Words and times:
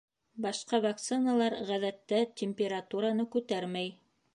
Башҡа 0.45 0.79
вакциналар 0.85 1.57
ғәҙәттә 1.69 2.25
температураны 2.43 3.33
күтәрмәй. 3.39 3.99